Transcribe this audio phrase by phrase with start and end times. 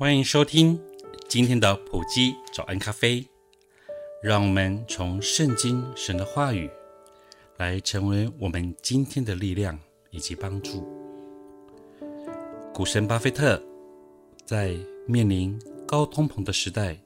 [0.00, 0.80] 欢迎收听
[1.28, 3.26] 今天的普基早安咖啡，
[4.22, 6.70] 让我们从圣经神的话语
[7.56, 9.76] 来成为我们今天的力量
[10.10, 10.86] 以及帮助。
[12.72, 13.60] 股神巴菲特
[14.44, 16.96] 在面临高通膨的时代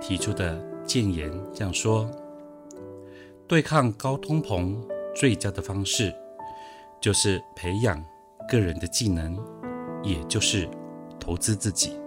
[0.00, 2.08] 提出的建言这样说：
[3.48, 4.80] 对抗高通膨
[5.16, 6.14] 最佳的方式
[7.00, 8.00] 就是培养
[8.48, 9.36] 个人的技能，
[10.04, 10.70] 也就是
[11.18, 11.98] 投资自己。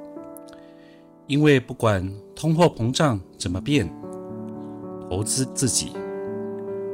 [1.28, 3.94] 因为不管通货膨胀怎么变，
[5.10, 5.92] 投资自己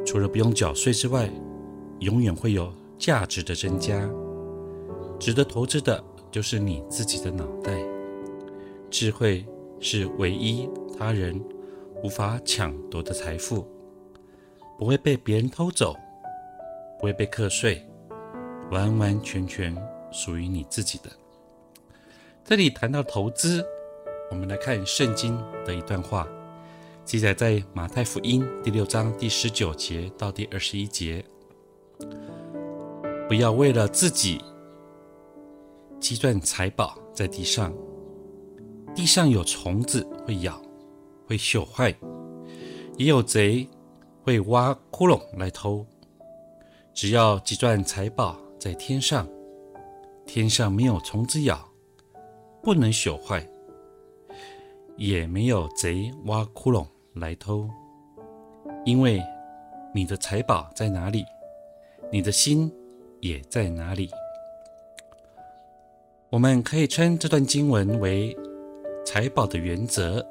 [0.04, 1.30] 除了不用缴税之外，
[2.00, 4.10] 永远会有价值的增加。
[5.20, 7.72] 值得投资的就是你自己的脑袋。
[8.90, 9.46] 智慧
[9.80, 10.68] 是唯一
[10.98, 11.40] 他人
[12.04, 13.68] 无法抢夺的财富，
[14.80, 15.96] 不会被别人偷走，
[17.00, 17.88] 不会被课税，
[18.72, 19.78] 完完全全
[20.12, 21.12] 属于你自己的。
[22.44, 23.64] 这里谈到投资。
[24.34, 26.28] 我们来看圣经的一段话，
[27.06, 31.24] 记载在马太福音第六章第十九节到第二十一节。
[33.28, 34.42] 不要为了自己
[36.00, 37.72] 积攒财宝在地上，
[38.96, 40.60] 地上有虫子会咬，
[41.28, 41.94] 会朽坏；
[42.98, 43.70] 也有贼
[44.24, 45.86] 会挖窟窿来偷。
[46.92, 49.28] 只要积攒财宝在天上，
[50.26, 51.70] 天上没有虫子咬，
[52.64, 53.48] 不能朽坏。
[54.96, 57.68] 也没有贼挖窟窿来偷，
[58.86, 59.22] 因为
[59.94, 61.26] 你的财宝在哪里，
[62.12, 62.72] 你的心
[63.20, 64.10] 也在哪里。
[66.30, 68.36] 我们可以称这段经文为
[69.06, 70.26] 财宝的原则，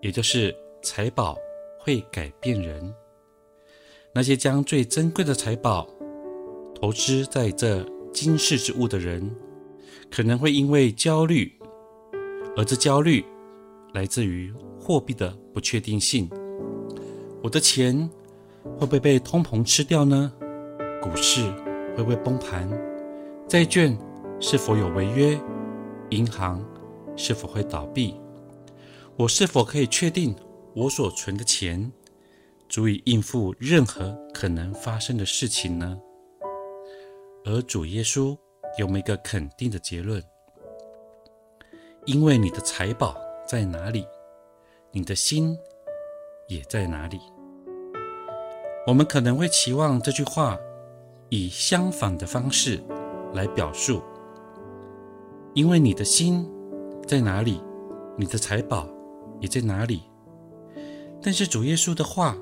[0.00, 1.36] 也就是财宝
[1.78, 2.94] 会改变人。
[4.12, 5.86] 那些将最珍贵的财宝
[6.80, 9.30] 投资在这今世之物的人，
[10.10, 11.52] 可能会因为焦虑，
[12.56, 13.24] 而这焦虑。
[13.92, 16.30] 来自于货币的不确定性，
[17.42, 18.08] 我的钱
[18.78, 20.32] 会不会被通膨吃掉呢？
[21.02, 21.50] 股市
[21.96, 22.70] 会不会崩盘？
[23.48, 23.98] 债券
[24.38, 25.38] 是否有违约？
[26.10, 26.64] 银行
[27.16, 28.14] 是否会倒闭？
[29.16, 30.34] 我是否可以确定
[30.74, 31.90] 我所存的钱
[32.68, 35.98] 足以应付任何可能发生的事情呢？
[37.44, 38.36] 而主耶稣
[38.78, 40.22] 有没有一个肯定的结论：
[42.06, 43.16] 因为你的财宝。
[43.50, 44.06] 在哪里，
[44.92, 45.58] 你的心
[46.46, 47.18] 也在哪里。
[48.86, 50.56] 我们可能会期望这句话
[51.30, 52.80] 以相反的方式
[53.34, 54.04] 来表述，
[55.52, 56.48] 因为你的心
[57.08, 57.60] 在哪里，
[58.16, 58.86] 你的财宝
[59.40, 60.04] 也在哪里。
[61.20, 62.36] 但是主耶稣的话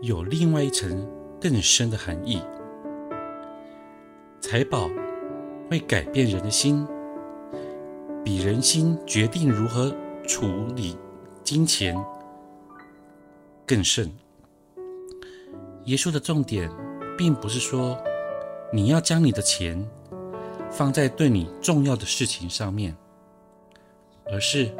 [0.00, 1.06] 有另外一层
[1.38, 2.40] 更深的含义：
[4.40, 4.88] 财宝
[5.70, 6.88] 会改变人的心。
[8.24, 9.92] 比人心决定如何
[10.26, 10.46] 处
[10.76, 10.96] 理
[11.42, 11.96] 金钱
[13.66, 14.08] 更甚。
[15.86, 16.70] 耶稣的重点，
[17.18, 17.98] 并不是说
[18.72, 19.84] 你要将你的钱
[20.70, 22.96] 放在对你重要的事情上面，
[24.26, 24.72] 而是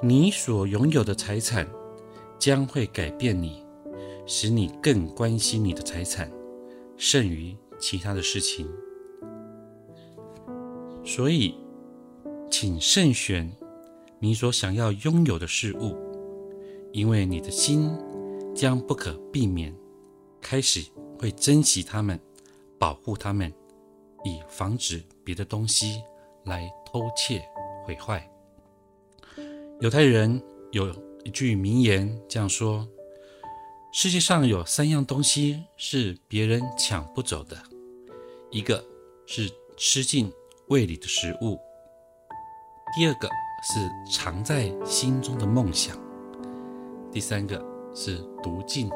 [0.00, 1.68] 你所拥有的财产
[2.38, 3.64] 将会改变你，
[4.24, 6.30] 使你更关心你的财产，
[6.96, 8.68] 胜于其他的事情。
[11.04, 11.61] 所以。
[12.62, 13.52] 请慎选
[14.20, 15.96] 你所想要拥有的事物，
[16.92, 17.90] 因为你的心
[18.54, 19.74] 将不可避免
[20.40, 20.80] 开始
[21.18, 22.20] 会珍惜它们、
[22.78, 23.52] 保护它们，
[24.24, 26.04] 以防止别的东西
[26.44, 27.42] 来偷窃
[27.84, 28.30] 毁坏。
[29.80, 30.40] 犹太人
[30.70, 30.88] 有
[31.24, 32.86] 一句名言这样说
[33.92, 37.60] ：“世界上有三样东西是别人抢不走的，
[38.52, 38.84] 一个
[39.26, 40.32] 是吃进
[40.68, 41.58] 胃里的食物。”
[42.94, 43.26] 第二个
[43.62, 45.96] 是藏在心中的梦想，
[47.10, 47.58] 第三个
[47.94, 48.90] 是读进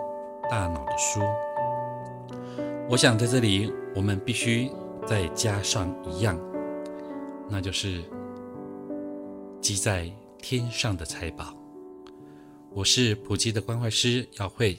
[0.50, 1.20] 大脑的书。
[2.90, 4.70] 我想在这里，我们必须
[5.06, 6.38] 再加上一样，
[7.48, 8.04] 那就是
[9.62, 11.56] 积在天上的财宝。
[12.72, 14.78] 我是埔基的关怀师耀慧，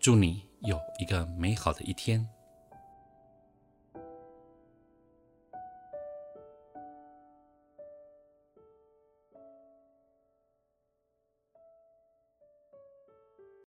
[0.00, 2.26] 祝你有一个美好的一天。